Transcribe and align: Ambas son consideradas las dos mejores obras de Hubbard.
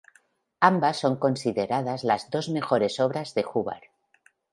Ambas 0.61 0.97
son 0.97 1.15
consideradas 1.19 2.03
las 2.03 2.31
dos 2.31 2.49
mejores 2.49 2.99
obras 2.99 3.35
de 3.35 3.45
Hubbard. 3.45 3.83